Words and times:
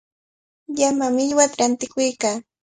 Llama 0.77 1.07
millwata 1.15 1.55
rantikuykaa. 1.59 2.37